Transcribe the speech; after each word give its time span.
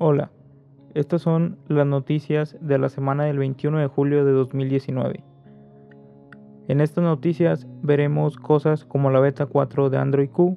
Hola, 0.00 0.30
estas 0.94 1.22
son 1.22 1.58
las 1.66 1.84
noticias 1.84 2.56
de 2.60 2.78
la 2.78 2.88
semana 2.88 3.24
del 3.24 3.38
21 3.38 3.78
de 3.78 3.88
julio 3.88 4.24
de 4.24 4.30
2019. 4.30 5.24
En 6.68 6.80
estas 6.80 7.02
noticias 7.02 7.66
veremos 7.82 8.36
cosas 8.36 8.84
como 8.84 9.10
la 9.10 9.18
beta 9.18 9.46
4 9.46 9.90
de 9.90 9.98
Android 9.98 10.30
Q, 10.30 10.56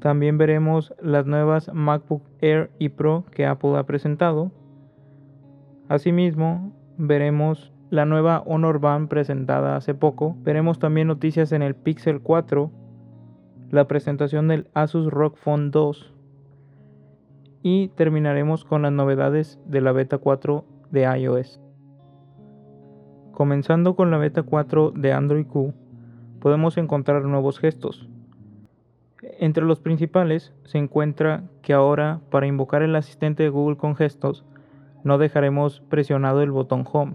también 0.00 0.36
veremos 0.36 0.92
las 1.00 1.24
nuevas 1.24 1.72
MacBook 1.72 2.24
Air 2.42 2.72
y 2.78 2.90
Pro 2.90 3.24
que 3.30 3.46
Apple 3.46 3.78
ha 3.78 3.86
presentado. 3.86 4.52
Asimismo, 5.88 6.76
veremos 6.98 7.72
la 7.88 8.04
nueva 8.04 8.42
Honor 8.44 8.80
Band 8.80 9.08
presentada 9.08 9.76
hace 9.76 9.94
poco. 9.94 10.36
Veremos 10.42 10.78
también 10.78 11.08
noticias 11.08 11.52
en 11.52 11.62
el 11.62 11.74
Pixel 11.74 12.20
4, 12.20 12.70
la 13.70 13.88
presentación 13.88 14.48
del 14.48 14.68
Asus 14.74 15.06
ROG 15.06 15.38
Phone 15.38 15.70
2 15.70 16.13
y 17.64 17.88
terminaremos 17.88 18.62
con 18.62 18.82
las 18.82 18.92
novedades 18.92 19.58
de 19.64 19.80
la 19.80 19.90
beta 19.92 20.18
4 20.18 20.66
de 20.90 21.18
iOS. 21.18 21.62
Comenzando 23.32 23.96
con 23.96 24.10
la 24.10 24.18
beta 24.18 24.42
4 24.42 24.90
de 24.94 25.14
Android 25.14 25.46
Q, 25.46 25.72
podemos 26.40 26.76
encontrar 26.76 27.24
nuevos 27.24 27.58
gestos. 27.58 28.06
Entre 29.40 29.64
los 29.64 29.80
principales 29.80 30.52
se 30.64 30.76
encuentra 30.76 31.44
que 31.62 31.72
ahora 31.72 32.20
para 32.30 32.46
invocar 32.46 32.82
el 32.82 32.94
asistente 32.96 33.44
de 33.44 33.48
Google 33.48 33.78
con 33.78 33.96
gestos 33.96 34.44
no 35.02 35.16
dejaremos 35.16 35.80
presionado 35.88 36.42
el 36.42 36.50
botón 36.50 36.84
Home, 36.92 37.14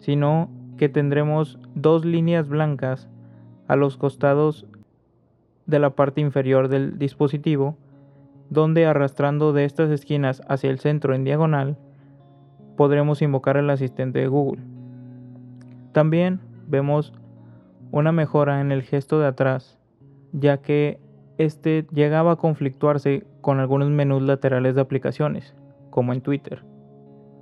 sino 0.00 0.50
que 0.76 0.88
tendremos 0.88 1.60
dos 1.76 2.04
líneas 2.04 2.48
blancas 2.48 3.08
a 3.68 3.76
los 3.76 3.96
costados 3.96 4.66
de 5.66 5.78
la 5.78 5.90
parte 5.90 6.20
inferior 6.20 6.66
del 6.66 6.98
dispositivo 6.98 7.76
donde 8.50 8.86
arrastrando 8.86 9.52
de 9.52 9.64
estas 9.64 9.90
esquinas 9.90 10.42
hacia 10.48 10.70
el 10.70 10.78
centro 10.78 11.14
en 11.14 11.24
diagonal 11.24 11.76
podremos 12.76 13.22
invocar 13.22 13.56
al 13.56 13.70
asistente 13.70 14.20
de 14.20 14.28
Google. 14.28 14.62
También 15.92 16.40
vemos 16.66 17.12
una 17.90 18.12
mejora 18.12 18.60
en 18.60 18.72
el 18.72 18.82
gesto 18.82 19.18
de 19.18 19.26
atrás, 19.26 19.78
ya 20.32 20.58
que 20.58 21.00
este 21.38 21.86
llegaba 21.92 22.32
a 22.32 22.36
conflictuarse 22.36 23.26
con 23.40 23.60
algunos 23.60 23.90
menús 23.90 24.22
laterales 24.22 24.74
de 24.74 24.80
aplicaciones, 24.80 25.54
como 25.90 26.12
en 26.12 26.20
Twitter. 26.20 26.62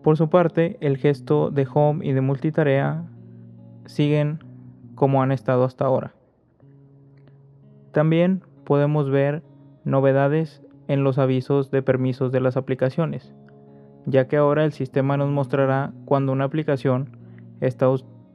Por 0.03 0.17
su 0.17 0.29
parte, 0.29 0.77
el 0.81 0.99
gesto 0.99 1.51
de 1.51 1.67
home 1.73 2.07
y 2.07 2.13
de 2.13 2.21
multitarea 2.21 3.05
siguen 3.87 4.39
como 4.95 5.23
han 5.23 5.33
estado 5.33 5.65
hasta 5.65 5.85
ahora. 5.85 6.15
También 7.93 8.43
podemos 8.65 9.11
ver 9.11 9.43
novedades 9.85 10.63
en 10.89 11.05
los 11.05 11.19
avisos 11.19 11.71
de 11.71 11.83
permisos 11.83 12.33
de 12.33 12.41
las 12.41 12.57
aplicaciones, 12.57 13.35
ya 14.07 14.29
que 14.29 14.37
ahora 14.37 14.65
el 14.65 14.73
sistema 14.73 15.17
nos 15.17 15.31
mostrará 15.31 15.93
cuando 16.05 16.33
una 16.33 16.45
aplicación 16.45 17.17
está 17.61 17.89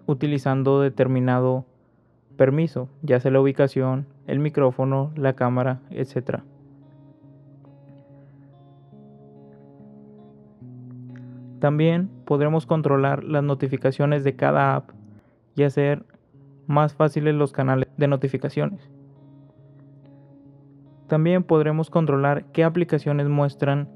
utilizando 0.05 0.81
determinado 0.81 1.66
permiso, 2.38 2.89
ya 3.02 3.19
sea 3.19 3.31
la 3.31 3.41
ubicación, 3.41 4.07
el 4.27 4.39
micrófono, 4.39 5.11
la 5.16 5.33
cámara, 5.33 5.79
etc. 5.91 6.39
También 11.59 12.09
podremos 12.25 12.66
controlar 12.66 13.23
las 13.23 13.44
notificaciones 13.44 14.23
de 14.23 14.35
cada 14.35 14.75
app 14.75 14.89
y 15.55 15.63
hacer 15.63 16.03
más 16.66 16.94
fáciles 16.94 17.35
los 17.35 17.52
canales 17.52 17.88
de 17.97 18.07
notificaciones. 18.07 18.89
También 21.12 21.44
podremos 21.44 21.90
controlar 21.90 22.45
qué 22.54 22.64
aplicaciones 22.64 23.28
muestran 23.28 23.90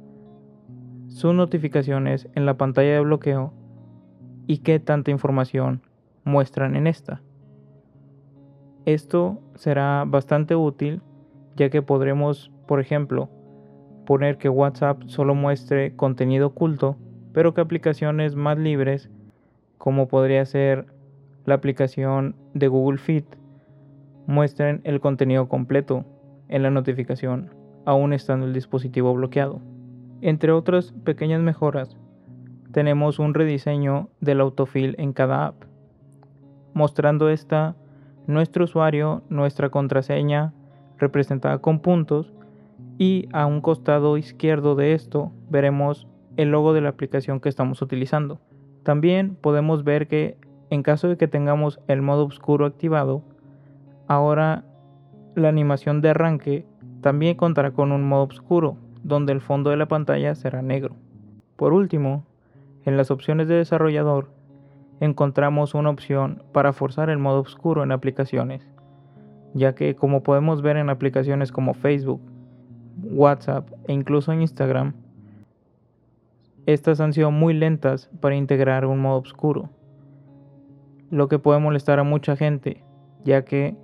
sus 1.08 1.34
notificaciones 1.34 2.28
en 2.36 2.46
la 2.46 2.58
pantalla 2.58 2.92
de 2.92 3.00
bloqueo 3.00 3.54
y 4.48 4.58
qué 4.58 4.82
tanta 4.82 5.12
información 5.12 5.82
muestran 6.26 6.76
en 6.76 6.88
esta. 6.88 7.22
Esto 8.84 9.40
será 9.54 10.04
bastante 10.06 10.58
útil 10.58 11.02
ya 11.56 11.70
que 11.70 11.82
podremos, 11.82 12.52
por 12.68 12.82
ejemplo, 12.82 13.30
poner 14.06 14.38
que 14.38 14.50
WhatsApp 14.50 15.04
solo 15.06 15.36
muestre 15.36 15.96
contenido 15.96 16.48
oculto, 16.48 16.98
pero 17.32 17.54
que 17.54 17.62
aplicaciones 17.62 18.36
más 18.36 18.58
libres, 18.58 19.10
como 19.78 20.10
podría 20.10 20.46
ser 20.46 20.86
la 21.46 21.56
aplicación 21.56 22.36
de 22.54 22.68
Google 22.68 22.98
Fit, 22.98 23.26
muestren 24.28 24.82
el 24.84 25.00
contenido 25.00 25.48
completo 25.48 26.04
en 26.50 26.64
la 26.64 26.70
notificación, 26.70 27.50
aún 27.86 28.14
estando 28.14 28.46
el 28.46 28.54
dispositivo 28.54 29.14
bloqueado. 29.14 29.62
Entre 30.22 30.52
otras 30.52 30.94
pequeñas 31.04 31.42
mejoras, 31.42 31.98
tenemos 32.72 33.20
un 33.20 33.34
rediseño 33.34 34.10
del 34.22 34.42
autofill 34.42 34.96
en 34.98 35.14
cada 35.14 35.48
app, 35.48 35.64
mostrando 36.74 37.30
esta 37.30 37.76
nuestro 38.28 38.66
usuario, 38.66 39.24
nuestra 39.30 39.70
contraseña 39.70 40.54
representada 40.98 41.60
con 41.60 41.80
puntos 41.80 42.34
y 42.98 43.28
a 43.34 43.46
un 43.46 43.62
costado 43.62 44.18
izquierdo 44.18 44.76
de 44.76 44.94
esto 44.94 45.32
veremos 45.50 46.08
el 46.38 46.50
logo 46.52 46.74
de 46.74 46.82
la 46.82 46.90
aplicación 46.90 47.40
que 47.40 47.50
estamos 47.50 47.82
utilizando. 47.82 48.40
También 48.84 49.36
podemos 49.36 49.84
ver 49.84 50.08
que 50.08 50.38
en 50.70 50.84
caso 50.84 51.08
de 51.08 51.18
que 51.18 51.28
tengamos 51.28 51.80
el 51.88 52.02
modo 52.02 52.26
oscuro 52.26 52.66
activado, 52.66 53.24
ahora 54.08 54.66
la 55.36 55.50
animación 55.50 56.02
de 56.02 56.10
arranque 56.10 56.66
también 57.02 57.36
contará 57.36 57.72
con 57.72 57.92
un 57.92 58.04
modo 58.04 58.24
oscuro, 58.24 58.78
donde 59.04 59.34
el 59.34 59.42
fondo 59.42 59.70
de 59.70 59.78
la 59.78 59.88
pantalla 59.88 60.34
será 60.36 60.62
negro. 60.62 60.96
Por 61.56 61.74
último, 61.74 62.26
en 62.86 62.98
las 62.98 63.12
opciones 63.12 63.48
de 63.48 63.56
desarrollador 63.56 64.30
encontramos 65.00 65.74
una 65.74 65.90
opción 65.90 66.44
para 66.52 66.74
forzar 66.74 67.10
el 67.10 67.18
modo 67.18 67.42
oscuro 67.42 67.84
en 67.84 67.92
aplicaciones, 67.92 68.68
ya 69.54 69.76
que 69.76 69.96
como 69.96 70.24
podemos 70.24 70.62
ver 70.62 70.78
en 70.78 70.90
aplicaciones 70.90 71.52
como 71.52 71.74
Facebook, 71.74 72.22
WhatsApp 73.04 73.70
e 73.88 73.94
incluso 73.94 74.34
Instagram, 74.34 74.94
estas 76.66 77.00
han 77.00 77.14
sido 77.14 77.30
muy 77.30 77.54
lentas 77.54 78.10
para 78.22 78.36
integrar 78.36 78.86
un 78.86 79.00
modo 79.00 79.20
oscuro, 79.20 79.70
lo 81.12 81.28
que 81.28 81.40
puede 81.40 81.60
molestar 81.60 82.00
a 82.00 82.04
mucha 82.04 82.36
gente, 82.36 82.84
ya 83.24 83.46
que 83.46 83.76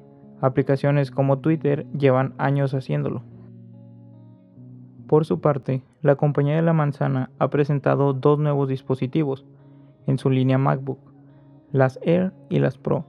Aplicaciones 0.41 1.11
como 1.11 1.37
Twitter 1.37 1.85
llevan 1.97 2.33
años 2.39 2.73
haciéndolo. 2.73 3.21
Por 5.05 5.25
su 5.25 5.39
parte, 5.39 5.83
la 6.01 6.15
compañía 6.15 6.55
de 6.55 6.63
la 6.63 6.73
manzana 6.73 7.29
ha 7.37 7.49
presentado 7.49 8.13
dos 8.13 8.39
nuevos 8.39 8.67
dispositivos 8.67 9.45
en 10.07 10.17
su 10.17 10.31
línea 10.31 10.57
MacBook, 10.57 10.99
las 11.71 11.99
Air 12.01 12.33
y 12.49 12.57
las 12.57 12.79
Pro. 12.79 13.05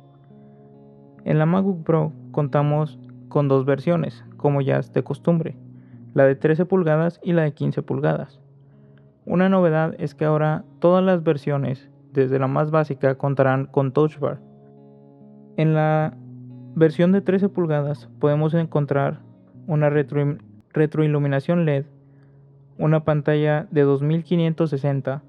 En 1.24 1.38
la 1.38 1.46
MacBook 1.46 1.84
Pro 1.84 2.12
contamos 2.32 2.98
con 3.28 3.48
dos 3.48 3.64
versiones, 3.64 4.24
como 4.36 4.60
ya 4.60 4.78
es 4.78 4.92
de 4.92 5.02
costumbre, 5.02 5.56
la 6.12 6.24
de 6.26 6.34
13 6.34 6.66
pulgadas 6.66 7.18
y 7.22 7.32
la 7.32 7.42
de 7.42 7.54
15 7.54 7.82
pulgadas. 7.82 8.40
Una 9.24 9.48
novedad 9.48 9.94
es 9.98 10.14
que 10.14 10.26
ahora 10.26 10.64
todas 10.80 11.02
las 11.02 11.22
versiones, 11.22 11.88
desde 12.12 12.38
la 12.38 12.48
más 12.48 12.70
básica, 12.70 13.14
contarán 13.14 13.66
con 13.66 13.92
Touch 13.92 14.18
Bar. 14.18 14.40
En 15.56 15.72
la 15.72 16.14
versión 16.74 17.12
de 17.12 17.20
13 17.20 17.48
pulgadas 17.48 18.08
podemos 18.18 18.54
encontrar 18.54 19.20
una 19.66 19.90
retroiluminación 19.90 21.64
LED, 21.64 21.84
una 22.78 23.04
pantalla 23.04 23.66
de 23.70 23.82
2560 23.82 25.22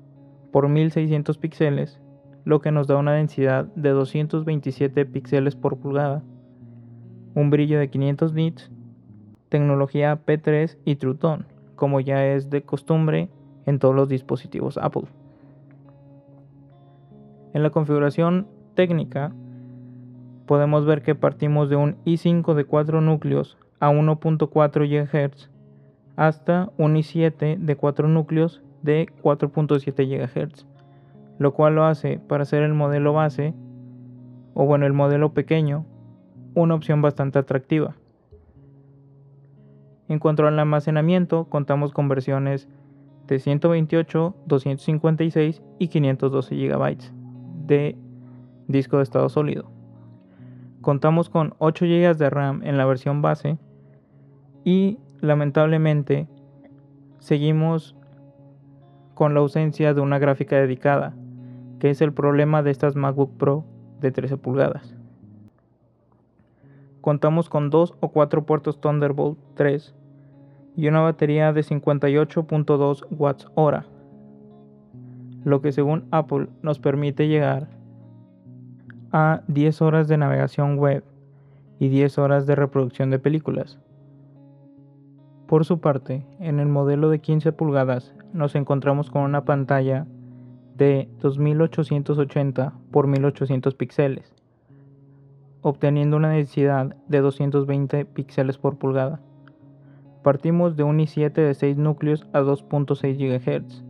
por 0.52 0.70
1600 0.70 1.38
píxeles, 1.38 2.00
lo 2.46 2.62
que 2.62 2.72
nos 2.72 2.88
da 2.88 2.98
una 2.98 3.14
densidad 3.14 3.66
de 3.76 3.90
227 3.90 5.06
píxeles 5.06 5.56
por 5.56 5.78
pulgada, 5.78 6.24
un 7.36 7.50
brillo 7.50 7.80
de 7.80 7.90
500 7.90 8.34
nits, 8.34 8.72
tecnología 9.50 10.20
P3 10.26 10.78
y 10.86 10.96
True 10.96 11.16
Tone, 11.16 11.46
como 11.76 12.00
ya 12.00 12.26
es 12.26 12.50
de 12.50 12.64
costumbre 12.64 13.30
en 13.66 13.80
todos 13.80 13.96
los 13.96 14.10
dispositivos 14.10 14.78
Apple. 14.78 15.08
En 17.54 17.64
la 17.64 17.70
configuración 17.70 18.48
técnica 18.76 19.34
podemos 20.46 20.86
ver 20.86 21.02
que 21.02 21.16
partimos 21.16 21.70
de 21.70 21.76
un 21.76 21.96
i5 22.06 22.54
de 22.54 22.66
4 22.66 23.02
núcleos 23.02 23.58
a 23.80 23.92
1.4 23.92 24.88
GHz 24.88 25.50
hasta 26.16 26.72
un 26.78 26.96
i7 26.96 27.58
de 27.58 27.76
4 27.76 28.08
núcleos 28.08 28.62
de 28.82 29.08
4.7 29.22 30.08
GHz, 30.08 30.66
lo 31.40 31.54
cual 31.54 31.76
lo 31.76 31.86
hace 31.86 32.20
para 32.20 32.46
ser 32.46 32.64
el 32.64 32.74
modelo 32.74 33.14
base, 33.14 33.54
o 34.54 34.66
bueno, 34.66 34.86
el 34.86 34.94
modelo 34.94 35.34
pequeño, 35.34 35.86
una 36.54 36.76
opción 36.76 37.02
bastante 37.02 37.40
atractiva. 37.40 37.96
En 40.08 40.20
cuanto 40.20 40.46
al 40.46 40.60
almacenamiento, 40.60 41.46
contamos 41.46 41.92
con 41.92 42.08
versiones 42.10 42.68
de 43.28 43.40
128, 43.40 44.36
256 44.46 45.64
y 45.80 45.88
512 45.88 46.56
GB 46.56 46.98
de 47.66 47.98
disco 48.68 48.98
de 48.98 49.04
estado 49.04 49.30
sólido. 49.30 49.72
Contamos 50.84 51.30
con 51.30 51.56
8 51.60 51.86
GB 51.86 52.18
de 52.18 52.30
RAM 52.30 52.62
en 52.66 52.78
la 52.78 52.86
versión 52.86 53.22
base 53.22 53.58
y 54.66 55.00
lamentablemente 55.22 56.28
seguimos 57.20 57.96
con 59.14 59.34
la 59.34 59.40
ausencia 59.40 59.94
de 59.94 60.02
una 60.02 60.20
gráfica 60.20 60.58
dedicada, 60.58 61.16
que 61.80 61.90
es 61.90 62.02
el 62.02 62.12
problema 62.12 62.64
de 62.64 62.72
estas 62.72 62.98
MacBook 62.98 63.38
Pro 63.38 63.64
de 64.02 64.12
13 64.12 64.36
pulgadas. 64.36 64.94
Contamos 67.00 67.48
con 67.48 67.70
dos 67.70 67.94
o 68.02 68.10
cuatro 68.10 68.46
puertos 68.46 68.82
Thunderbolt 68.82 69.40
3 69.54 69.96
y 70.76 70.90
una 70.90 71.00
batería 71.00 71.54
de 71.54 71.62
58.2 71.62 73.06
watts 73.10 73.48
hora, 73.56 73.86
lo 75.46 75.62
que 75.62 75.72
según 75.72 76.10
Apple 76.12 76.50
nos 76.62 76.80
permite 76.80 77.30
llegar 77.30 77.70
a 79.14 79.44
10 79.48 79.82
horas 79.84 80.08
de 80.08 80.18
navegación 80.18 80.78
web 80.78 81.04
y 81.80 81.88
10 81.90 82.18
horas 82.18 82.48
de 82.48 82.56
reproducción 82.56 83.12
de 83.12 83.20
películas. 83.20 83.80
Por 85.48 85.66
su 85.66 85.80
parte, 85.80 86.26
en 86.40 86.60
el 86.60 86.68
modelo 86.68 87.12
de 87.12 87.20
15 87.20 87.52
pulgadas 87.52 88.16
nos 88.34 88.56
encontramos 88.56 89.12
con 89.12 89.22
una 89.22 89.46
pantalla 89.46 90.08
de 90.76 91.08
2880 91.22 92.74
x 92.92 93.06
1800 93.06 93.76
píxeles, 93.76 94.34
obteniendo 95.62 96.18
una 96.18 96.32
densidad 96.32 96.96
de 97.08 97.22
220 97.22 98.06
píxeles 98.06 98.58
por 98.58 98.80
pulgada. 98.80 99.20
Partimos 100.24 100.76
de 100.76 100.84
un 100.84 100.98
i7 100.98 101.34
de 101.34 101.54
6 101.54 101.78
núcleos 101.78 102.26
a 102.34 102.42
2.6 102.42 103.18
GHz 103.20 103.84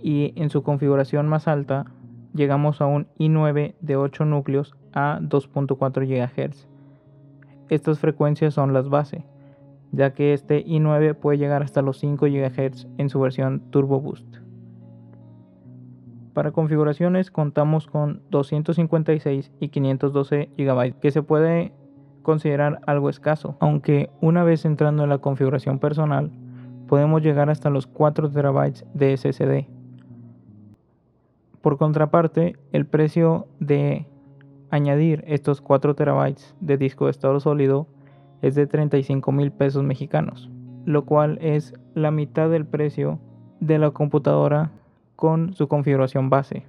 y 0.00 0.32
en 0.36 0.48
su 0.48 0.62
configuración 0.62 1.26
más 1.26 1.48
alta 1.48 1.86
llegamos 2.34 2.80
a 2.80 2.86
un 2.86 3.06
i9 3.18 3.74
de 3.80 3.96
8 3.96 4.24
núcleos 4.24 4.74
a 4.92 5.18
2.4 5.20 6.06
GHz. 6.06 6.68
Estas 7.68 7.98
frecuencias 7.98 8.54
son 8.54 8.72
las 8.72 8.88
base, 8.88 9.24
ya 9.92 10.12
que 10.12 10.32
este 10.32 10.64
i9 10.64 11.14
puede 11.14 11.38
llegar 11.38 11.62
hasta 11.62 11.82
los 11.82 11.98
5 11.98 12.26
GHz 12.26 12.86
en 12.98 13.08
su 13.08 13.20
versión 13.20 13.60
Turbo 13.70 14.00
Boost. 14.00 14.38
Para 16.34 16.52
configuraciones 16.52 17.30
contamos 17.30 17.86
con 17.86 18.22
256 18.30 19.52
y 19.60 19.68
512 19.68 20.50
GB, 20.56 20.94
que 21.00 21.10
se 21.10 21.22
puede 21.22 21.72
considerar 22.22 22.80
algo 22.86 23.10
escaso, 23.10 23.56
aunque 23.60 24.10
una 24.20 24.44
vez 24.44 24.64
entrando 24.64 25.02
en 25.02 25.10
la 25.10 25.18
configuración 25.18 25.78
personal 25.78 26.30
podemos 26.92 27.22
llegar 27.22 27.48
hasta 27.48 27.70
los 27.70 27.86
4 27.86 28.30
TB 28.30 28.84
de 28.92 29.16
SSD. 29.16 29.71
Por 31.62 31.78
contraparte, 31.78 32.56
el 32.72 32.86
precio 32.86 33.46
de 33.60 34.06
añadir 34.70 35.22
estos 35.28 35.60
4 35.60 35.94
TB 35.94 36.36
de 36.60 36.76
disco 36.76 37.04
de 37.04 37.12
estado 37.12 37.38
sólido 37.38 37.86
es 38.42 38.56
de 38.56 38.66
35 38.66 39.30
mil 39.30 39.52
pesos 39.52 39.84
mexicanos, 39.84 40.50
lo 40.84 41.04
cual 41.04 41.38
es 41.40 41.74
la 41.94 42.10
mitad 42.10 42.50
del 42.50 42.66
precio 42.66 43.20
de 43.60 43.78
la 43.78 43.92
computadora 43.92 44.72
con 45.14 45.54
su 45.54 45.68
configuración 45.68 46.30
base. 46.30 46.64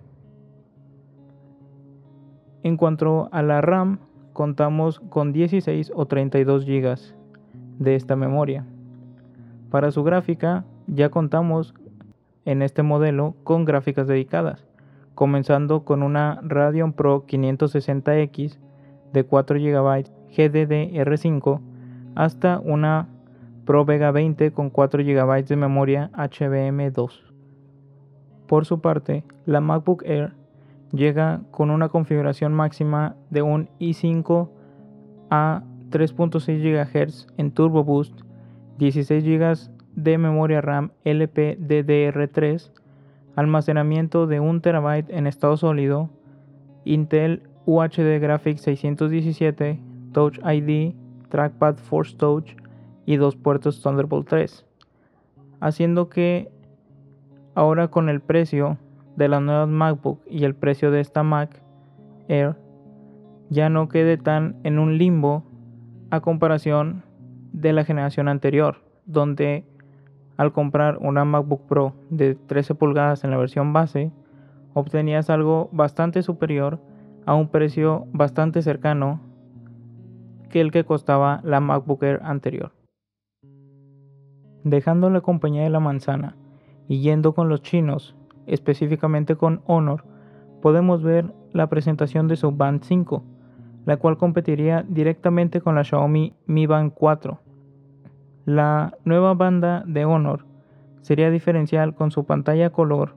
En 2.62 2.78
cuanto 2.78 3.30
a 3.32 3.42
la 3.42 3.62
RAM, 3.62 3.98
contamos 4.32 5.00
con 5.00 5.34
16 5.34 5.92
o 5.96 6.06
32 6.06 6.66
GB 6.66 6.98
de 7.80 7.96
esta 7.96 8.16
memoria. 8.16 8.68
Para 9.72 9.90
su 9.90 10.04
gráfica, 10.04 10.66
ya 10.86 11.10
contamos 11.10 11.74
en 12.46 12.62
este 12.62 12.84
modelo 12.84 13.34
con 13.44 13.66
gráficas 13.66 14.06
dedicadas, 14.08 14.68
comenzando 15.16 15.84
con 15.84 16.04
una 16.04 16.40
Radeon 16.44 16.94
Pro 16.94 17.26
560X 17.26 18.58
de 19.14 19.24
4 19.24 19.58
GB 19.60 20.06
GDDR5 20.36 21.60
hasta 22.16 22.60
una 22.60 23.08
Pro 23.66 23.86
Vega 23.86 24.12
20 24.12 24.52
con 24.52 24.70
4 24.70 25.04
GB 25.04 25.46
de 25.46 25.56
memoria 25.56 26.12
HBM2. 26.14 27.12
Por 28.48 28.66
su 28.66 28.82
parte, 28.82 29.24
la 29.46 29.62
MacBook 29.62 30.04
Air 30.06 30.34
llega 30.92 31.42
con 31.52 31.72
una 31.72 31.90
configuración 31.90 32.54
máxima 32.54 33.16
de 33.30 33.42
un 33.42 33.70
i5 33.80 34.50
a 35.30 35.64
3.6 35.90 36.62
GHz 36.62 37.28
en 37.38 37.52
Turbo 37.52 37.84
Boost, 37.84 38.22
16 38.80 39.24
GB 39.24 39.72
de 39.96 40.18
memoria 40.18 40.62
RAM 40.62 40.92
LPDDR3, 41.06 42.72
almacenamiento 43.36 44.28
de 44.28 44.40
1 44.40 44.62
TB 44.62 45.10
en 45.10 45.28
estado 45.28 45.58
sólido, 45.58 46.10
Intel 46.86 47.44
UHD 47.66 48.20
Graphics 48.20 48.62
617, 48.62 49.80
Touch 50.12 50.40
ID, 50.46 50.96
Trackpad 51.30 51.78
Force 51.78 52.16
Touch 52.16 52.56
y 53.06 53.18
dos 53.18 53.36
puertos 53.36 53.82
Thunderbolt 53.82 54.28
3, 54.28 54.66
haciendo 55.60 56.10
que 56.10 56.52
Ahora 57.56 57.90
con 57.90 58.10
el 58.10 58.20
precio 58.20 58.78
de 59.16 59.28
las 59.28 59.42
nuevas 59.42 59.70
MacBook 59.70 60.22
y 60.28 60.44
el 60.44 60.56
precio 60.56 60.90
de 60.90 61.02
esta 61.02 61.22
Mac 61.22 61.62
Air 62.28 62.56
ya 63.50 63.70
no 63.70 63.90
quede 63.90 64.18
tan 64.18 64.56
en 64.64 64.80
un 64.80 64.98
limbo 64.98 65.44
a 66.10 66.22
comparación 66.22 67.04
de 67.52 67.74
la 67.74 67.86
generación 67.86 68.28
anterior, 68.28 68.84
donde 69.06 69.66
al 70.38 70.52
comprar 70.52 70.98
una 71.00 71.26
MacBook 71.26 71.68
Pro 71.68 71.94
de 72.10 72.36
13 72.36 72.76
pulgadas 72.76 73.24
en 73.24 73.32
la 73.32 73.38
versión 73.38 73.74
base, 73.74 74.12
obtenías 74.74 75.30
algo 75.30 75.70
bastante 75.72 76.24
superior 76.24 76.80
a 77.26 77.36
un 77.36 77.50
precio 77.50 78.08
bastante 78.12 78.62
cercano 78.62 79.20
que 80.50 80.62
el 80.62 80.72
que 80.72 80.84
costaba 80.84 81.42
la 81.44 81.60
MacBook 81.60 82.04
Air 82.04 82.20
anterior. 82.24 82.72
Dejando 84.64 85.10
la 85.10 85.22
compañía 85.22 85.64
de 85.64 85.70
la 85.70 85.80
manzana 85.80 86.36
y 86.88 87.02
yendo 87.02 87.34
con 87.34 87.50
los 87.50 87.62
chinos, 87.62 88.16
específicamente 88.46 89.36
con 89.36 89.62
Honor, 89.66 90.06
podemos 90.62 91.04
ver 91.04 91.34
la 91.52 91.68
presentación 91.68 92.28
de 92.28 92.36
su 92.36 92.52
Band 92.52 92.84
5, 92.84 93.24
la 93.86 93.98
cual 93.98 94.18
competiría 94.18 94.86
directamente 94.88 95.60
con 95.60 95.76
la 95.76 95.84
Xiaomi 95.84 96.34
Mi 96.46 96.66
Band 96.68 96.94
4. 96.94 97.40
La 98.46 98.98
nueva 99.06 99.34
banda 99.36 99.84
de 99.88 100.04
Honor 100.04 100.46
sería 101.02 101.30
diferencial 101.30 101.96
con 101.96 102.12
su 102.12 102.26
pantalla 102.26 102.72
color 102.72 103.16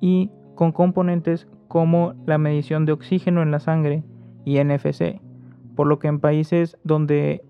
y 0.00 0.30
con 0.54 0.72
componentes 0.72 1.48
como 1.68 2.14
la 2.26 2.36
medición 2.36 2.84
de 2.84 2.92
oxígeno 2.92 3.42
en 3.42 3.50
la 3.50 3.60
sangre 3.60 4.02
y 4.44 4.62
NFC, 4.62 5.20
por 5.74 5.86
lo 5.86 5.98
que 5.98 6.08
en 6.08 6.20
países 6.20 6.78
donde 6.84 7.42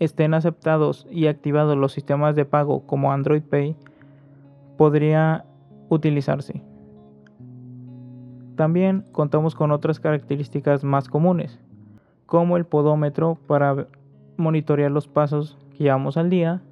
estén 0.00 0.34
aceptados 0.34 1.06
y 1.10 1.28
activados 1.28 1.76
los 1.76 1.92
sistemas 1.92 2.34
de 2.34 2.44
pago 2.44 2.84
como 2.86 3.12
Android 3.12 3.42
Pay, 3.42 3.76
podría 4.76 5.44
utilizarse. 5.88 6.62
También 8.56 9.04
contamos 9.12 9.54
con 9.54 9.70
otras 9.70 10.00
características 10.00 10.82
más 10.82 11.08
comunes, 11.08 11.60
como 12.26 12.56
el 12.56 12.66
podómetro 12.66 13.38
para 13.46 13.86
monitorear 14.36 14.90
los 14.90 15.06
pasos 15.06 15.58
que 15.72 15.84
llevamos 15.84 16.16
al 16.16 16.30
día. 16.30 16.62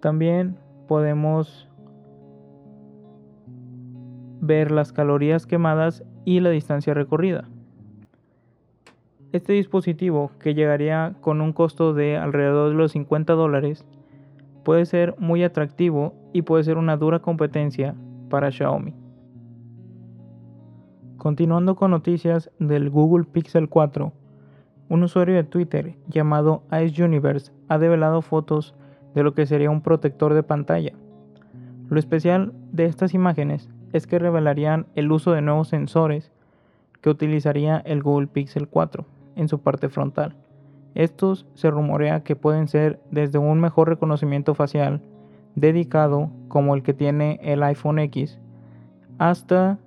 También 0.00 0.56
podemos 0.88 1.68
ver 4.40 4.70
las 4.70 4.92
calorías 4.92 5.46
quemadas 5.46 6.04
y 6.24 6.40
la 6.40 6.50
distancia 6.50 6.94
recorrida. 6.94 7.48
Este 9.32 9.52
dispositivo, 9.52 10.30
que 10.38 10.54
llegaría 10.54 11.14
con 11.20 11.40
un 11.40 11.52
costo 11.52 11.92
de 11.92 12.16
alrededor 12.16 12.70
de 12.70 12.76
los 12.76 12.92
50 12.92 13.32
dólares, 13.34 13.84
puede 14.64 14.86
ser 14.86 15.14
muy 15.18 15.44
atractivo 15.44 16.14
y 16.32 16.42
puede 16.42 16.64
ser 16.64 16.78
una 16.78 16.96
dura 16.96 17.20
competencia 17.20 17.94
para 18.30 18.50
Xiaomi. 18.50 18.94
Continuando 21.18 21.76
con 21.76 21.90
noticias 21.90 22.50
del 22.58 22.88
Google 22.88 23.24
Pixel 23.24 23.68
4, 23.68 24.12
un 24.88 25.02
usuario 25.02 25.34
de 25.34 25.44
Twitter 25.44 25.96
llamado 26.08 26.62
Ice 26.84 27.02
Universe 27.02 27.52
ha 27.68 27.78
develado 27.78 28.22
fotos 28.22 28.74
de 29.14 29.22
lo 29.22 29.34
que 29.34 29.46
sería 29.46 29.70
un 29.70 29.80
protector 29.80 30.34
de 30.34 30.42
pantalla. 30.42 30.92
Lo 31.88 31.98
especial 31.98 32.52
de 32.72 32.84
estas 32.84 33.14
imágenes 33.14 33.68
es 33.92 34.06
que 34.06 34.18
revelarían 34.18 34.86
el 34.94 35.10
uso 35.10 35.32
de 35.32 35.42
nuevos 35.42 35.68
sensores 35.68 36.32
que 37.00 37.10
utilizaría 37.10 37.78
el 37.78 38.02
Google 38.02 38.26
Pixel 38.26 38.68
4 38.68 39.04
en 39.36 39.48
su 39.48 39.60
parte 39.60 39.88
frontal. 39.88 40.36
Estos 40.94 41.46
se 41.54 41.70
rumorea 41.70 42.22
que 42.22 42.36
pueden 42.36 42.68
ser 42.68 43.00
desde 43.10 43.38
un 43.38 43.60
mejor 43.60 43.88
reconocimiento 43.88 44.54
facial 44.54 45.00
dedicado 45.54 46.30
como 46.48 46.74
el 46.74 46.82
que 46.82 46.94
tiene 46.94 47.38
el 47.42 47.62
iPhone 47.62 47.98
X 47.98 48.38
hasta 49.18 49.78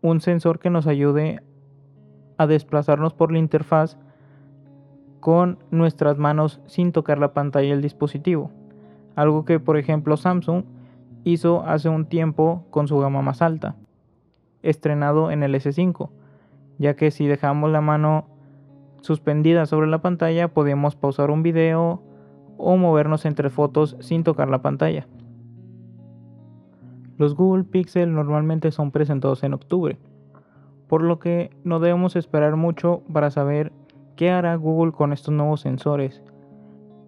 un 0.00 0.20
sensor 0.20 0.58
que 0.58 0.70
nos 0.70 0.86
ayude 0.86 1.42
a 2.36 2.46
desplazarnos 2.46 3.14
por 3.14 3.32
la 3.32 3.38
interfaz 3.38 3.98
con 5.22 5.60
nuestras 5.70 6.18
manos 6.18 6.60
sin 6.66 6.90
tocar 6.90 7.18
la 7.18 7.32
pantalla 7.32 7.68
del 7.68 7.80
dispositivo. 7.80 8.50
Algo 9.14 9.44
que 9.44 9.60
por 9.60 9.76
ejemplo 9.76 10.16
Samsung 10.16 10.64
hizo 11.22 11.62
hace 11.62 11.88
un 11.88 12.06
tiempo 12.06 12.64
con 12.70 12.88
su 12.88 12.98
gama 12.98 13.22
más 13.22 13.40
alta, 13.40 13.76
estrenado 14.64 15.30
en 15.30 15.44
el 15.44 15.54
S5, 15.54 16.10
ya 16.78 16.96
que 16.96 17.12
si 17.12 17.28
dejamos 17.28 17.70
la 17.70 17.80
mano 17.80 18.26
suspendida 19.00 19.64
sobre 19.66 19.86
la 19.86 20.02
pantalla 20.02 20.48
podemos 20.48 20.96
pausar 20.96 21.30
un 21.30 21.44
video 21.44 22.02
o 22.58 22.76
movernos 22.76 23.24
entre 23.24 23.48
fotos 23.48 23.96
sin 24.00 24.24
tocar 24.24 24.50
la 24.50 24.60
pantalla. 24.60 25.06
Los 27.16 27.36
Google 27.36 27.62
Pixel 27.62 28.12
normalmente 28.12 28.72
son 28.72 28.90
presentados 28.90 29.44
en 29.44 29.54
octubre, 29.54 29.98
por 30.88 31.04
lo 31.04 31.20
que 31.20 31.50
no 31.62 31.78
debemos 31.78 32.16
esperar 32.16 32.56
mucho 32.56 33.04
para 33.12 33.30
saber 33.30 33.70
qué 34.16 34.30
hará 34.30 34.54
Google 34.56 34.92
con 34.92 35.12
estos 35.12 35.34
nuevos 35.34 35.60
sensores 35.60 36.22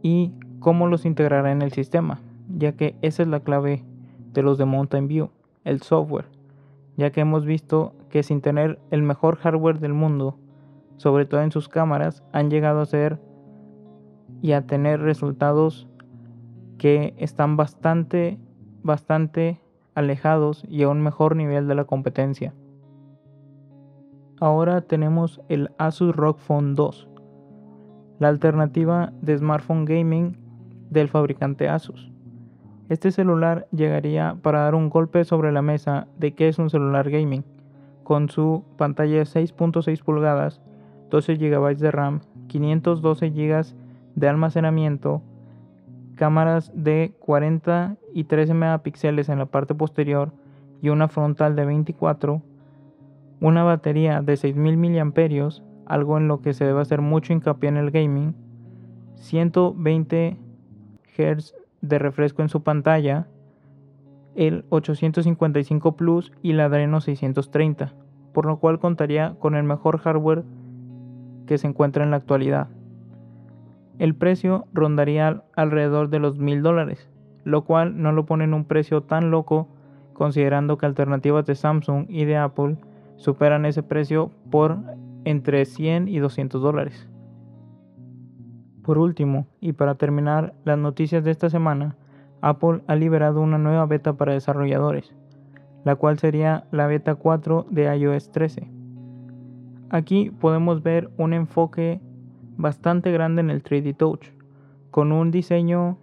y 0.02 0.32
cómo 0.60 0.86
los 0.86 1.04
integrará 1.04 1.52
en 1.52 1.62
el 1.62 1.72
sistema, 1.72 2.20
ya 2.48 2.72
que 2.72 2.96
esa 3.02 3.22
es 3.22 3.28
la 3.28 3.40
clave 3.40 3.84
de 4.32 4.42
los 4.42 4.58
de 4.58 4.64
Mountain 4.64 5.08
View, 5.08 5.30
el 5.64 5.82
software, 5.82 6.26
ya 6.96 7.10
que 7.10 7.20
hemos 7.20 7.44
visto 7.44 7.94
que 8.10 8.22
sin 8.22 8.40
tener 8.40 8.78
el 8.90 9.02
mejor 9.02 9.36
hardware 9.36 9.78
del 9.78 9.94
mundo, 9.94 10.38
sobre 10.96 11.26
todo 11.26 11.42
en 11.42 11.52
sus 11.52 11.68
cámaras, 11.68 12.22
han 12.32 12.50
llegado 12.50 12.80
a 12.80 12.86
ser 12.86 13.20
y 14.42 14.52
a 14.52 14.66
tener 14.66 15.00
resultados 15.00 15.88
que 16.78 17.14
están 17.18 17.56
bastante, 17.56 18.38
bastante 18.82 19.60
alejados 19.94 20.64
y 20.68 20.82
a 20.82 20.88
un 20.88 21.02
mejor 21.02 21.36
nivel 21.36 21.66
de 21.68 21.74
la 21.74 21.84
competencia. 21.84 22.52
Ahora 24.44 24.82
tenemos 24.82 25.40
el 25.48 25.70
Asus 25.78 26.14
ROG 26.14 26.36
Phone 26.36 26.74
2, 26.74 27.08
la 28.18 28.28
alternativa 28.28 29.10
de 29.22 29.38
smartphone 29.38 29.86
gaming 29.86 30.36
del 30.90 31.08
fabricante 31.08 31.66
Asus. 31.70 32.12
Este 32.90 33.10
celular 33.10 33.66
llegaría 33.72 34.36
para 34.42 34.60
dar 34.60 34.74
un 34.74 34.90
golpe 34.90 35.24
sobre 35.24 35.50
la 35.50 35.62
mesa 35.62 36.08
de 36.18 36.34
que 36.34 36.48
es 36.48 36.58
un 36.58 36.68
celular 36.68 37.08
gaming, 37.08 37.42
con 38.02 38.28
su 38.28 38.64
pantalla 38.76 39.16
de 39.16 39.22
6.6 39.22 40.02
pulgadas, 40.04 40.60
12 41.08 41.36
GB 41.36 41.78
de 41.78 41.90
RAM, 41.90 42.20
512 42.48 43.30
GB 43.30 43.64
de 44.14 44.28
almacenamiento, 44.28 45.22
cámaras 46.16 46.70
de 46.74 47.14
40 47.18 47.96
y 48.12 48.24
13 48.24 48.52
megapíxeles 48.52 49.30
en 49.30 49.38
la 49.38 49.46
parte 49.46 49.74
posterior 49.74 50.32
y 50.82 50.90
una 50.90 51.08
frontal 51.08 51.56
de 51.56 51.64
24, 51.64 52.42
una 53.40 53.62
batería 53.64 54.22
de 54.22 54.36
6000 54.36 54.76
mAh, 54.76 55.12
algo 55.86 56.18
en 56.18 56.28
lo 56.28 56.40
que 56.40 56.54
se 56.54 56.64
debe 56.64 56.80
hacer 56.80 57.00
mucho 57.00 57.32
hincapié 57.32 57.68
en 57.68 57.76
el 57.76 57.90
gaming, 57.90 58.34
120 59.16 60.38
Hz 61.16 61.54
de 61.80 61.98
refresco 61.98 62.42
en 62.42 62.48
su 62.48 62.62
pantalla, 62.62 63.28
el 64.34 64.64
855 64.70 65.96
Plus 65.96 66.32
y 66.42 66.54
la 66.54 66.64
Adreno 66.64 67.00
630, 67.00 67.92
por 68.32 68.46
lo 68.46 68.58
cual 68.58 68.78
contaría 68.78 69.36
con 69.38 69.54
el 69.54 69.64
mejor 69.64 69.98
hardware 69.98 70.44
que 71.46 71.58
se 71.58 71.66
encuentra 71.66 72.04
en 72.04 72.10
la 72.10 72.16
actualidad. 72.16 72.68
El 73.98 74.16
precio 74.16 74.66
rondaría 74.72 75.44
alrededor 75.54 76.08
de 76.08 76.18
los 76.18 76.38
mil 76.38 76.62
dólares, 76.62 77.08
lo 77.44 77.64
cual 77.64 78.00
no 78.02 78.10
lo 78.12 78.26
pone 78.26 78.44
en 78.44 78.54
un 78.54 78.64
precio 78.64 79.02
tan 79.02 79.30
loco 79.30 79.68
considerando 80.14 80.78
que 80.78 80.86
alternativas 80.86 81.44
de 81.46 81.54
Samsung 81.54 82.06
y 82.08 82.24
de 82.24 82.36
Apple 82.36 82.76
superan 83.16 83.66
ese 83.66 83.82
precio 83.82 84.30
por 84.50 84.78
entre 85.24 85.64
100 85.64 86.08
y 86.08 86.18
200 86.18 86.62
dólares. 86.62 87.08
Por 88.82 88.98
último, 88.98 89.46
y 89.60 89.72
para 89.72 89.94
terminar 89.94 90.54
las 90.64 90.78
noticias 90.78 91.24
de 91.24 91.30
esta 91.30 91.48
semana, 91.48 91.96
Apple 92.42 92.82
ha 92.86 92.94
liberado 92.96 93.40
una 93.40 93.56
nueva 93.56 93.86
beta 93.86 94.12
para 94.12 94.34
desarrolladores, 94.34 95.14
la 95.84 95.96
cual 95.96 96.18
sería 96.18 96.64
la 96.70 96.86
beta 96.86 97.14
4 97.14 97.66
de 97.70 97.96
iOS 97.96 98.30
13. 98.32 98.70
Aquí 99.88 100.30
podemos 100.30 100.82
ver 100.82 101.10
un 101.16 101.32
enfoque 101.32 102.00
bastante 102.56 103.10
grande 103.12 103.40
en 103.40 103.50
el 103.50 103.62
3D 103.62 103.96
Touch, 103.96 104.26
con 104.90 105.12
un 105.12 105.30
diseño 105.30 105.96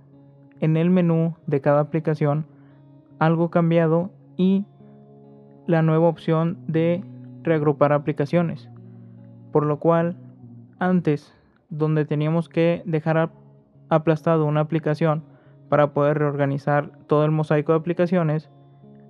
en 0.59 0.77
el 0.77 0.89
menú 0.89 1.35
de 1.45 1.61
cada 1.61 1.81
aplicación 1.81 2.45
algo 3.19 3.51
cambiado 3.51 4.09
y 4.35 4.65
la 5.71 5.81
nueva 5.81 6.07
opción 6.07 6.59
de 6.67 7.03
reagrupar 7.41 7.93
aplicaciones. 7.93 8.69
Por 9.51 9.65
lo 9.65 9.79
cual, 9.79 10.17
antes, 10.79 11.33
donde 11.69 12.05
teníamos 12.05 12.49
que 12.49 12.83
dejar 12.85 13.31
aplastado 13.89 14.45
una 14.45 14.61
aplicación 14.61 15.23
para 15.69 15.93
poder 15.93 16.19
reorganizar 16.19 16.91
todo 17.07 17.25
el 17.25 17.31
mosaico 17.31 17.71
de 17.71 17.79
aplicaciones, 17.79 18.49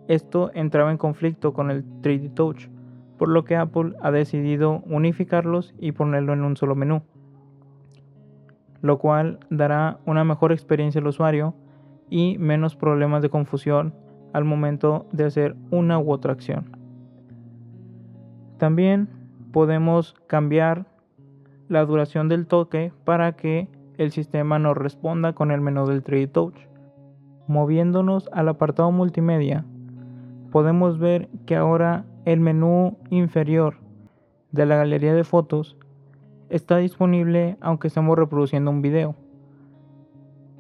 esto 0.08 0.51
entraba 0.53 0.91
en 0.91 0.98
conflicto 0.98 1.53
con 1.53 1.70
el 1.70 1.84
3D 2.01 2.34
Touch, 2.34 2.70
por 3.18 3.30
lo 3.30 3.44
que 3.44 3.56
Apple 3.56 3.94
ha 4.01 4.12
decidido 4.12 4.82
unificarlos 4.86 5.75
y 5.80 5.91
ponerlo 5.91 6.34
en 6.34 6.44
un 6.44 6.56
solo 6.56 6.75
menú 6.75 7.03
lo 8.82 8.98
cual 8.98 9.39
dará 9.50 10.00
una 10.06 10.24
mejor 10.24 10.51
experiencia 10.51 11.00
al 11.00 11.08
usuario 11.08 11.53
y 12.10 12.38
menos 12.39 12.75
problemas 12.75 13.22
de 13.22 13.30
confusión 13.30 13.94
al 14.34 14.46
momento 14.46 15.06
de 15.12 15.26
hacer 15.26 15.56
una 15.72 16.00
u 16.00 16.12
otra 16.12 16.34
acción. 16.34 16.78
También 18.58 19.10
podemos 19.52 20.16
cambiar 20.28 20.86
la 21.68 21.86
duración 21.86 22.30
del 22.30 22.48
toque 22.48 22.94
para 23.06 23.34
que 23.34 23.68
el 23.98 24.12
sistema 24.12 24.60
nos 24.60 24.78
responda 24.78 25.34
con 25.34 25.52
el 25.52 25.62
menú 25.62 25.86
del 25.86 26.04
3D 26.04 26.32
Touch. 26.32 26.56
Moviéndonos 27.48 28.30
al 28.34 28.50
apartado 28.50 28.92
multimedia, 28.92 29.66
podemos 30.52 31.00
ver 31.00 31.30
que 31.46 31.56
ahora 31.56 32.06
el 32.26 32.40
menú 32.40 32.98
inferior 33.10 33.76
de 34.52 34.66
la 34.66 34.76
galería 34.76 35.14
de 35.14 35.24
fotos 35.24 35.78
está 36.50 36.78
disponible 36.78 37.58
aunque 37.62 37.88
estemos 37.88 38.18
reproduciendo 38.18 38.70
un 38.72 38.82
video. 38.82 39.16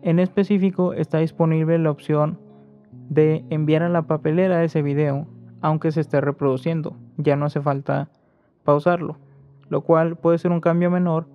En 0.01 0.19
específico 0.19 0.93
está 0.93 1.19
disponible 1.19 1.77
la 1.77 1.91
opción 1.91 2.39
de 3.11 3.43
enviar 3.49 3.83
a 3.83 3.89
la 3.89 4.03
papelera 4.03 4.63
ese 4.63 4.81
video 4.81 5.27
aunque 5.61 5.91
se 5.91 5.99
esté 5.99 6.21
reproduciendo. 6.21 6.95
Ya 7.17 7.35
no 7.35 7.45
hace 7.45 7.61
falta 7.61 8.09
pausarlo, 8.63 9.17
lo 9.69 9.81
cual 9.81 10.15
puede 10.15 10.37
ser 10.37 10.51
un 10.51 10.61
cambio 10.61 10.89
menor, 10.89 11.27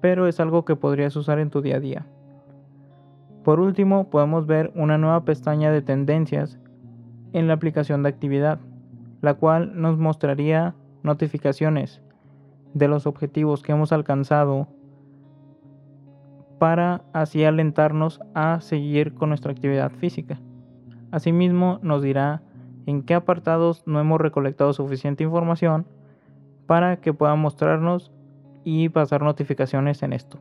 pero 0.00 0.26
es 0.26 0.40
algo 0.40 0.64
que 0.64 0.76
podrías 0.76 1.14
usar 1.16 1.38
en 1.38 1.50
tu 1.50 1.62
día 1.62 1.76
a 1.76 1.80
día. 1.80 2.06
Por 3.44 3.60
último, 3.60 4.10
podemos 4.10 4.46
ver 4.46 4.72
una 4.74 4.98
nueva 4.98 5.24
pestaña 5.24 5.70
de 5.70 5.82
tendencias 5.82 6.58
en 7.32 7.46
la 7.46 7.54
aplicación 7.54 8.02
de 8.02 8.08
actividad, 8.08 8.58
la 9.22 9.34
cual 9.34 9.80
nos 9.80 9.96
mostraría 9.96 10.74
notificaciones 11.02 12.02
de 12.74 12.88
los 12.88 13.06
objetivos 13.06 13.62
que 13.62 13.72
hemos 13.72 13.92
alcanzado 13.92 14.66
para 16.58 17.02
así 17.12 17.44
alentarnos 17.44 18.20
a 18.34 18.60
seguir 18.60 19.14
con 19.14 19.28
nuestra 19.28 19.52
actividad 19.52 19.92
física. 19.92 20.38
Asimismo, 21.14 21.78
nos 21.82 22.02
dirá 22.02 22.42
en 22.86 23.02
qué 23.02 23.14
apartados 23.14 23.86
no 23.86 24.00
hemos 24.00 24.20
recolectado 24.20 24.72
suficiente 24.72 25.22
información 25.22 25.86
para 26.66 26.96
que 26.96 27.14
pueda 27.14 27.36
mostrarnos 27.36 28.10
y 28.64 28.88
pasar 28.88 29.22
notificaciones 29.22 30.02
en 30.02 30.12
esto. 30.12 30.40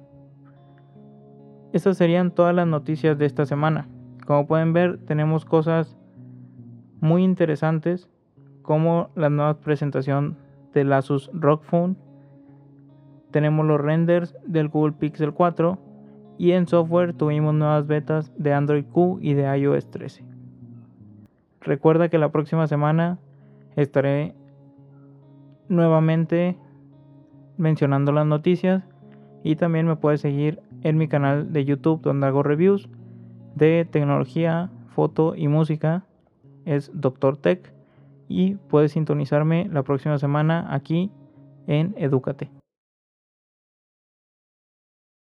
Estas 1.73 1.97
serían 1.97 2.31
todas 2.31 2.55
las 2.55 2.65
noticias 2.65 3.19
de 3.19 3.27
esta 3.27 3.45
semana. 3.45 3.87
Como 4.25 4.47
pueden 4.47 4.73
ver, 4.73 4.97
tenemos 5.05 5.45
cosas 5.45 5.95
muy 7.01 7.23
interesantes 7.23 8.09
como 8.63 9.11
la 9.15 9.29
nueva 9.29 9.59
presentación 9.59 10.37
del 10.73 10.91
Asus 10.91 11.29
ROG 11.33 11.61
Phone 11.61 11.97
tenemos 13.29 13.65
los 13.65 13.79
renders 13.79 14.35
del 14.47 14.69
Google 14.69 14.93
Pixel 14.93 15.33
4 15.33 15.77
y 16.37 16.51
en 16.53 16.67
software 16.67 17.13
tuvimos 17.13 17.53
nuevas 17.53 17.85
betas 17.85 18.31
de 18.37 18.53
Android 18.53 18.85
Q 18.85 19.19
y 19.21 19.33
de 19.33 19.57
iOS 19.57 19.91
13. 19.91 20.32
Recuerda 21.63 22.09
que 22.09 22.17
la 22.17 22.31
próxima 22.31 22.67
semana 22.67 23.19
estaré 23.75 24.35
nuevamente 25.69 26.57
mencionando 27.57 28.11
las 28.11 28.25
noticias 28.25 28.83
y 29.43 29.55
también 29.55 29.87
me 29.87 29.95
puedes 29.95 30.21
seguir 30.21 30.61
en 30.81 30.97
mi 30.97 31.07
canal 31.07 31.53
de 31.53 31.63
YouTube 31.63 32.01
donde 32.01 32.27
hago 32.27 32.43
reviews 32.43 32.89
de 33.55 33.87
tecnología, 33.89 34.71
foto 34.87 35.35
y 35.35 35.47
música. 35.47 36.05
Es 36.65 36.91
Doctor 36.93 37.37
Tech 37.37 37.73
y 38.27 38.55
puedes 38.55 38.91
sintonizarme 38.91 39.69
la 39.71 39.83
próxima 39.83 40.17
semana 40.17 40.67
aquí 40.73 41.11
en 41.67 41.93
Educate. 41.97 42.62